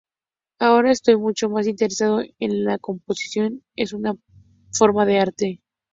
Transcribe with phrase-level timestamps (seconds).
[0.57, 4.15] Ahora estoy mucho más interesado en que la composición es una
[4.71, 5.61] forma de arte.